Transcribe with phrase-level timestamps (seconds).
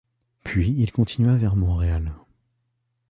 [0.43, 2.11] Puis il continua vers Montréal.